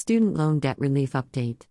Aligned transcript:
Student 0.00 0.34
Loan 0.34 0.60
Debt 0.60 0.78
Relief 0.78 1.12
Update 1.12 1.66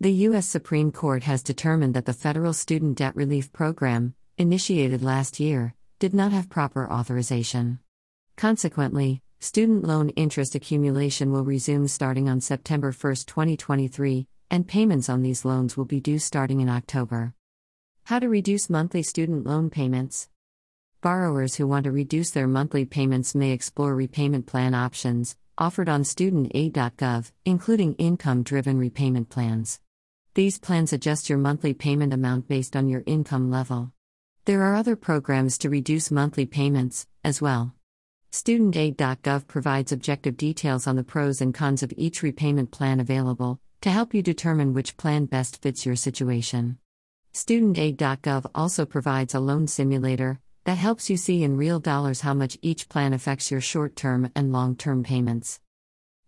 The 0.00 0.10
U.S. 0.28 0.48
Supreme 0.48 0.90
Court 0.90 1.24
has 1.24 1.42
determined 1.42 1.92
that 1.92 2.06
the 2.06 2.14
federal 2.14 2.54
Student 2.54 2.96
Debt 2.96 3.14
Relief 3.14 3.52
Program, 3.52 4.14
initiated 4.38 5.02
last 5.02 5.38
year, 5.38 5.74
did 5.98 6.14
not 6.14 6.32
have 6.32 6.48
proper 6.48 6.90
authorization. 6.90 7.78
Consequently, 8.38 9.20
student 9.38 9.84
loan 9.84 10.08
interest 10.16 10.54
accumulation 10.54 11.30
will 11.30 11.44
resume 11.44 11.88
starting 11.88 12.26
on 12.26 12.40
September 12.40 12.90
1, 12.90 13.14
2023, 13.26 14.26
and 14.50 14.66
payments 14.66 15.10
on 15.10 15.20
these 15.20 15.44
loans 15.44 15.76
will 15.76 15.84
be 15.84 16.00
due 16.00 16.18
starting 16.18 16.62
in 16.62 16.70
October. 16.70 17.34
How 18.04 18.18
to 18.18 18.30
reduce 18.30 18.70
monthly 18.70 19.02
student 19.02 19.44
loan 19.44 19.68
payments? 19.68 20.30
Borrowers 21.02 21.54
who 21.54 21.66
want 21.66 21.84
to 21.84 21.92
reduce 21.92 22.30
their 22.30 22.46
monthly 22.46 22.84
payments 22.84 23.34
may 23.34 23.52
explore 23.52 23.94
repayment 23.94 24.44
plan 24.44 24.74
options, 24.74 25.34
offered 25.56 25.88
on 25.88 26.02
studentaid.gov, 26.02 27.32
including 27.46 27.94
income 27.94 28.42
driven 28.42 28.76
repayment 28.78 29.30
plans. 29.30 29.80
These 30.34 30.58
plans 30.58 30.92
adjust 30.92 31.30
your 31.30 31.38
monthly 31.38 31.72
payment 31.72 32.12
amount 32.12 32.48
based 32.48 32.76
on 32.76 32.86
your 32.90 33.02
income 33.06 33.50
level. 33.50 33.92
There 34.44 34.62
are 34.62 34.74
other 34.74 34.94
programs 34.94 35.56
to 35.58 35.70
reduce 35.70 36.10
monthly 36.10 36.44
payments, 36.44 37.06
as 37.24 37.40
well. 37.40 37.74
Studentaid.gov 38.30 39.46
provides 39.46 39.92
objective 39.92 40.36
details 40.36 40.86
on 40.86 40.96
the 40.96 41.02
pros 41.02 41.40
and 41.40 41.54
cons 41.54 41.82
of 41.82 41.94
each 41.96 42.22
repayment 42.22 42.72
plan 42.72 43.00
available, 43.00 43.58
to 43.80 43.90
help 43.90 44.12
you 44.12 44.22
determine 44.22 44.74
which 44.74 44.98
plan 44.98 45.24
best 45.24 45.62
fits 45.62 45.86
your 45.86 45.96
situation. 45.96 46.76
Studentaid.gov 47.32 48.50
also 48.54 48.84
provides 48.84 49.34
a 49.34 49.40
loan 49.40 49.66
simulator, 49.66 50.40
that 50.64 50.78
helps 50.78 51.08
you 51.08 51.16
see 51.16 51.42
in 51.42 51.56
real 51.56 51.80
dollars 51.80 52.20
how 52.20 52.34
much 52.34 52.58
each 52.62 52.88
plan 52.88 53.12
affects 53.12 53.50
your 53.50 53.60
short 53.60 53.96
term 53.96 54.30
and 54.34 54.52
long 54.52 54.76
term 54.76 55.02
payments. 55.02 55.60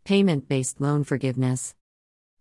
Payment 0.04 0.48
based 0.48 0.80
loan 0.80 1.04
forgiveness. 1.04 1.74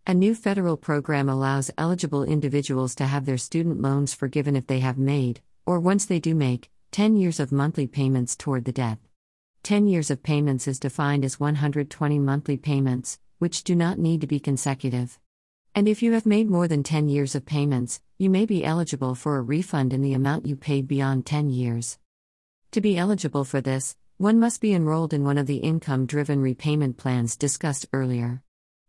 A 0.07 0.13
new 0.13 0.33
federal 0.33 0.77
program 0.77 1.29
allows 1.29 1.69
eligible 1.77 2.23
individuals 2.23 2.95
to 2.95 3.05
have 3.05 3.25
their 3.25 3.37
student 3.37 3.81
loans 3.81 4.13
forgiven 4.13 4.55
if 4.55 4.65
they 4.65 4.79
have 4.79 4.97
made, 4.97 5.41
or 5.65 5.79
once 5.79 6.05
they 6.05 6.19
do 6.19 6.33
make, 6.33 6.71
10 6.91 7.15
years 7.17 7.39
of 7.39 7.51
monthly 7.51 7.87
payments 7.87 8.35
toward 8.35 8.65
the 8.65 8.71
debt. 8.71 8.97
10 9.63 9.87
years 9.87 10.09
of 10.09 10.23
payments 10.23 10.67
is 10.67 10.79
defined 10.79 11.23
as 11.23 11.39
120 11.39 12.17
monthly 12.17 12.57
payments, 12.57 13.19
which 13.37 13.63
do 13.63 13.75
not 13.75 13.99
need 13.99 14.21
to 14.21 14.27
be 14.27 14.39
consecutive. 14.39 15.19
And 15.73 15.87
if 15.87 16.03
you 16.03 16.11
have 16.11 16.25
made 16.25 16.49
more 16.49 16.67
than 16.67 16.83
10 16.83 17.07
years 17.07 17.33
of 17.33 17.45
payments, 17.45 18.01
you 18.17 18.29
may 18.29 18.45
be 18.45 18.65
eligible 18.65 19.15
for 19.15 19.37
a 19.37 19.41
refund 19.41 19.93
in 19.93 20.01
the 20.01 20.13
amount 20.13 20.45
you 20.45 20.57
paid 20.57 20.85
beyond 20.85 21.25
10 21.25 21.49
years. 21.49 21.97
To 22.71 22.81
be 22.81 22.97
eligible 22.97 23.45
for 23.45 23.61
this, 23.61 23.95
one 24.17 24.37
must 24.37 24.59
be 24.59 24.73
enrolled 24.73 25.13
in 25.13 25.23
one 25.23 25.37
of 25.37 25.47
the 25.47 25.57
income 25.57 26.05
driven 26.05 26.41
repayment 26.41 26.97
plans 26.97 27.37
discussed 27.37 27.85
earlier. 27.93 28.43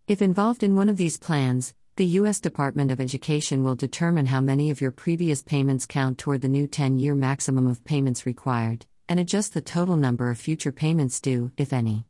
If 0.08 0.20
involved 0.20 0.64
in 0.64 0.74
one 0.74 0.88
of 0.88 0.96
these 0.96 1.18
plans, 1.18 1.72
the 1.94 2.06
U.S. 2.18 2.40
Department 2.40 2.90
of 2.90 3.00
Education 3.00 3.62
will 3.62 3.76
determine 3.76 4.26
how 4.26 4.40
many 4.40 4.70
of 4.70 4.80
your 4.80 4.90
previous 4.90 5.40
payments 5.40 5.86
count 5.86 6.18
toward 6.18 6.40
the 6.40 6.48
new 6.48 6.66
10 6.66 6.98
year 6.98 7.14
maximum 7.14 7.68
of 7.68 7.84
payments 7.84 8.26
required, 8.26 8.86
and 9.08 9.20
adjust 9.20 9.54
the 9.54 9.60
total 9.60 9.96
number 9.96 10.30
of 10.30 10.38
future 10.38 10.72
payments 10.72 11.20
due, 11.20 11.52
if 11.56 11.72
any. 11.72 12.06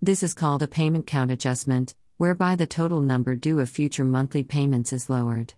This 0.00 0.22
is 0.22 0.32
called 0.32 0.62
a 0.62 0.68
payment 0.68 1.06
count 1.06 1.30
adjustment, 1.30 1.94
whereby 2.16 2.56
the 2.56 2.66
total 2.66 3.00
number 3.00 3.34
due 3.34 3.60
of 3.60 3.68
future 3.68 4.04
monthly 4.04 4.42
payments 4.42 4.92
is 4.92 5.10
lowered. 5.10 5.54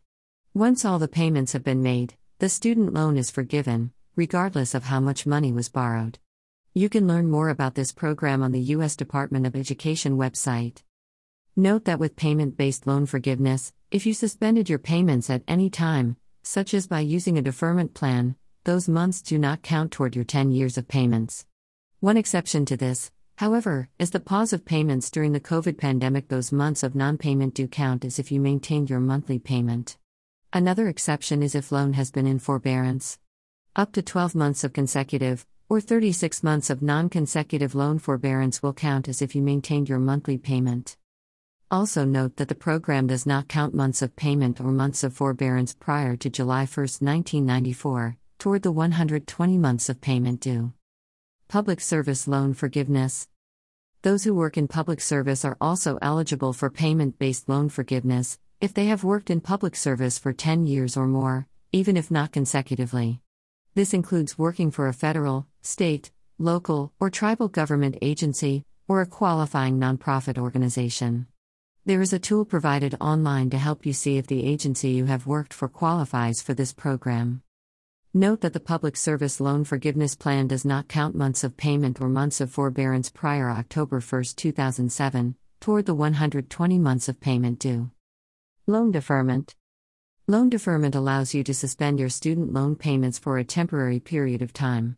Once 0.55 0.85
all 0.85 0.99
the 0.99 1.09
payments 1.09 1.53
have 1.53 1.65
been 1.65 1.83
made, 1.83 2.15
the 2.39 2.49
student 2.49 2.93
loan 2.93 3.17
is 3.17 3.31
forgiven, 3.31 3.93
regardless 4.17 4.75
of 4.75 4.85
how 4.85 5.01
much 5.01 5.27
money 5.27 5.53
was 5.53 5.69
borrowed. 5.69 6.19
You 6.73 6.89
can 6.89 7.07
learn 7.07 7.31
more 7.31 7.49
about 7.49 7.75
this 7.75 7.93
program 7.93 8.43
on 8.43 8.53
the 8.53 8.61
U.S. 8.61 8.97
Department 8.97 9.47
of 9.47 9.55
Education 9.55 10.17
website. 10.17 10.83
Note 11.57 11.85
that 11.85 12.01
with 12.01 12.17
payment 12.17 12.57
based 12.57 12.87
loan 12.87 13.07
forgiveness, 13.07 13.73
if 13.91 14.07
you 14.07 14.13
suspended 14.13 14.69
your 14.69 14.81
payments 14.81 15.31
at 15.31 15.45
any 15.47 15.71
time, 15.71 16.17
such 16.43 16.75
as 16.75 16.89
by 16.89 17.01
using 17.01 17.39
a 17.39 17.43
deferment 17.43 17.95
plan, 17.95 18.35
those 18.65 18.89
months 18.89 19.23
do 19.23 19.39
not 19.39 19.63
count 19.63 19.93
toward 19.93 20.17
your 20.17 20.25
10 20.25 20.51
years 20.51 20.77
of 20.77 20.89
payments. 20.89 21.47
One 22.01 22.17
exception 22.17 22.65
to 22.67 22.77
this, 22.77 23.11
However, 23.37 23.89
as 23.99 24.11
the 24.11 24.21
pause 24.21 24.53
of 24.53 24.65
payments 24.65 25.11
during 25.11 25.33
the 25.33 25.41
COVID 25.41 25.77
pandemic, 25.77 26.29
those 26.29 26.53
months 26.53 26.85
of 26.85 26.95
non 26.95 27.19
payment 27.19 27.55
do 27.55 27.67
count 27.67 28.05
as 28.05 28.19
if 28.19 28.31
you 28.31 28.41
maintained 28.41 28.89
your 28.89 29.01
monthly 29.01 29.41
payment. 29.41 29.97
Another 30.53 30.87
exception 30.87 31.43
is 31.43 31.57
if 31.57 31.73
loan 31.73 31.95
has 31.95 32.13
been 32.13 32.29
in 32.29 32.39
forbearance. 32.39 33.19
Up 33.75 33.91
to 33.93 34.03
12 34.03 34.37
months 34.37 34.63
of 34.63 34.73
consecutive, 34.73 35.45
or 35.69 35.81
36 35.81 36.45
months 36.45 36.71
of 36.71 36.81
non 36.81 37.09
consecutive 37.09 37.75
loan 37.75 37.99
forbearance 37.99 38.63
will 38.63 38.73
count 38.73 39.09
as 39.09 39.21
if 39.21 39.35
you 39.35 39.43
maintained 39.43 39.89
your 39.89 39.99
monthly 39.99 40.39
payment. 40.39 40.97
Also, 41.73 42.05
note 42.05 42.37
that 42.37 42.47
the 42.47 42.55
program 42.55 43.09
does 43.09 43.27
not 43.27 43.49
count 43.49 43.75
months 43.75 44.01
of 44.01 44.15
payment 44.15 44.61
or 44.61 44.71
months 44.71 45.03
of 45.03 45.13
forbearance 45.13 45.75
prior 45.75 46.15
to 46.15 46.31
July 46.31 46.67
1, 46.67 46.67
1994, 46.67 48.17
toward 48.39 48.63
the 48.63 48.71
120 48.71 49.59
months 49.59 49.89
of 49.89 50.01
payment 50.01 50.39
due. 50.39 50.73
Public 51.55 51.81
Service 51.81 52.27
Loan 52.27 52.53
Forgiveness. 52.53 53.29
Those 54.03 54.25
who 54.25 54.35
work 54.35 54.57
in 54.57 54.67
public 54.67 55.01
service 55.01 55.45
are 55.45 55.57
also 55.61 56.01
eligible 56.03 56.53
for 56.53 56.69
payment 56.69 57.17
based 57.17 57.49
loan 57.49 57.69
forgiveness 57.69 58.41
if 58.61 58.75
they 58.75 58.87
have 58.87 59.05
worked 59.05 59.31
in 59.31 59.41
public 59.41 59.77
service 59.77 60.19
for 60.19 60.33
10 60.33 60.67
years 60.67 60.97
or 60.97 61.07
more, 61.07 61.47
even 61.71 61.97
if 61.97 62.11
not 62.11 62.33
consecutively. 62.33 63.21
This 63.77 63.95
includes 63.95 64.37
working 64.37 64.73
for 64.73 64.89
a 64.89 64.93
federal, 64.93 65.47
state, 65.63 66.11
local, 66.41 66.93
or 66.99 67.09
tribal 67.09 67.47
government 67.47 67.99
agency, 68.03 68.65
or 68.89 69.01
a 69.01 69.07
qualifying 69.07 69.79
nonprofit 69.79 70.39
organization. 70.39 71.29
There 71.85 72.03
is 72.03 72.13
a 72.13 72.19
tool 72.19 72.45
provided 72.45 72.97
online 73.01 73.51
to 73.51 73.59
help 73.59 73.87
you 73.87 73.93
see 73.93 74.19
if 74.19 74.27
the 74.27 74.45
agency 74.45 74.91
you 74.91 75.05
have 75.05 75.29
worked 75.29 75.55
for 75.55 75.69
qualifies 75.69 76.43
for 76.43 76.53
this 76.53 76.73
program. 76.73 77.44
Note 78.17 78.43
that 78.43 78.53
the 78.53 78.61
Public 78.61 78.97
Service 78.97 79.41
Loan 79.41 79.65
Forgiveness 79.65 80.15
Plan 80.15 80.47
does 80.47 80.65
not 80.65 80.87
count 80.87 81.17
months 81.17 81.43
of 81.43 81.57
payment 81.57 82.01
or 82.01 82.09
months 82.09 82.41
of 82.41 82.49
forbearance 82.49 83.11
prior 83.11 83.51
October 83.51 83.99
1, 83.99 84.23
2007, 84.37 85.35
toward 85.59 85.87
the 85.87 85.97
120 85.97 86.79
months 86.79 87.09
of 87.09 87.21
payment 87.21 87.59
due. 87.59 87.91
Loan 88.69 88.93
deferment. 88.93 89.57
Loan 90.29 90.49
deferment 90.49 90.95
allows 90.95 91.35
you 91.35 91.43
to 91.43 91.53
suspend 91.53 91.99
your 91.99 92.09
student 92.09 92.53
loan 92.53 92.77
payments 92.77 93.19
for 93.19 93.37
a 93.37 93.43
temporary 93.43 93.99
period 93.99 94.43
of 94.43 94.53
time. 94.53 94.97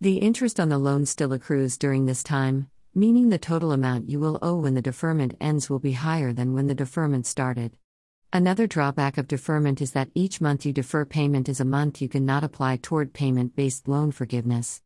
The 0.00 0.16
interest 0.16 0.58
on 0.58 0.70
the 0.70 0.78
loan 0.78 1.04
still 1.04 1.34
accrues 1.34 1.76
during 1.76 2.06
this 2.06 2.22
time, 2.22 2.70
meaning 2.94 3.28
the 3.28 3.36
total 3.36 3.72
amount 3.72 4.08
you 4.08 4.18
will 4.20 4.38
owe 4.40 4.56
when 4.56 4.72
the 4.72 4.80
deferment 4.80 5.36
ends 5.38 5.68
will 5.68 5.80
be 5.80 5.92
higher 5.92 6.32
than 6.32 6.54
when 6.54 6.68
the 6.68 6.74
deferment 6.74 7.26
started. 7.26 7.76
Another 8.34 8.66
drawback 8.66 9.16
of 9.16 9.28
deferment 9.28 9.80
is 9.80 9.92
that 9.92 10.10
each 10.12 10.40
month 10.40 10.66
you 10.66 10.72
defer 10.72 11.04
payment 11.04 11.48
is 11.48 11.60
a 11.60 11.64
month 11.64 12.02
you 12.02 12.08
cannot 12.08 12.42
apply 12.42 12.78
toward 12.78 13.12
payment 13.12 13.54
based 13.54 13.86
loan 13.86 14.10
forgiveness. 14.10 14.82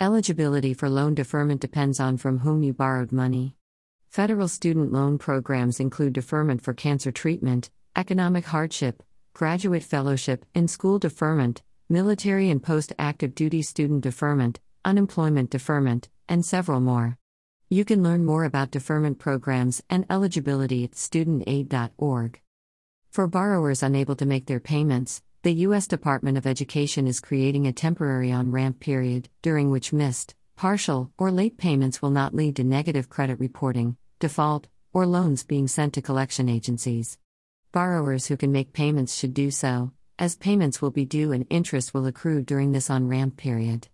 Eligibility 0.00 0.74
for 0.74 0.88
loan 0.90 1.14
deferment 1.14 1.60
depends 1.60 2.00
on 2.00 2.16
from 2.16 2.40
whom 2.40 2.64
you 2.64 2.72
borrowed 2.72 3.12
money. 3.12 3.54
Federal 4.08 4.48
student 4.48 4.92
loan 4.92 5.16
programs 5.16 5.78
include 5.78 6.12
deferment 6.12 6.60
for 6.60 6.74
cancer 6.74 7.12
treatment, 7.12 7.70
economic 7.94 8.46
hardship, 8.46 9.04
graduate 9.32 9.84
fellowship, 9.84 10.44
in 10.52 10.66
school 10.66 10.98
deferment, 10.98 11.62
military 11.88 12.50
and 12.50 12.64
post 12.64 12.92
active 12.98 13.32
duty 13.36 13.62
student 13.62 14.00
deferment, 14.00 14.58
unemployment 14.84 15.50
deferment, 15.50 16.08
and 16.28 16.44
several 16.44 16.80
more. 16.80 17.16
You 17.70 17.84
can 17.84 18.02
learn 18.02 18.24
more 18.24 18.42
about 18.42 18.72
deferment 18.72 19.20
programs 19.20 19.84
and 19.88 20.04
eligibility 20.10 20.82
at 20.82 20.94
studentaid.org. 20.94 22.41
For 23.12 23.26
borrowers 23.26 23.82
unable 23.82 24.16
to 24.16 24.24
make 24.24 24.46
their 24.46 24.58
payments, 24.58 25.20
the 25.42 25.52
U.S. 25.66 25.86
Department 25.86 26.38
of 26.38 26.46
Education 26.46 27.06
is 27.06 27.20
creating 27.20 27.66
a 27.66 27.72
temporary 27.72 28.32
on 28.32 28.50
ramp 28.50 28.80
period, 28.80 29.28
during 29.42 29.70
which 29.70 29.92
missed, 29.92 30.34
partial, 30.56 31.12
or 31.18 31.30
late 31.30 31.58
payments 31.58 32.00
will 32.00 32.08
not 32.08 32.34
lead 32.34 32.56
to 32.56 32.64
negative 32.64 33.10
credit 33.10 33.38
reporting, 33.38 33.98
default, 34.18 34.66
or 34.94 35.04
loans 35.04 35.44
being 35.44 35.68
sent 35.68 35.92
to 35.92 36.00
collection 36.00 36.48
agencies. 36.48 37.18
Borrowers 37.70 38.28
who 38.28 38.38
can 38.38 38.50
make 38.50 38.72
payments 38.72 39.14
should 39.14 39.34
do 39.34 39.50
so, 39.50 39.92
as 40.18 40.36
payments 40.36 40.80
will 40.80 40.90
be 40.90 41.04
due 41.04 41.32
and 41.32 41.46
interest 41.50 41.92
will 41.92 42.06
accrue 42.06 42.40
during 42.40 42.72
this 42.72 42.88
on 42.88 43.08
ramp 43.08 43.36
period. 43.36 43.88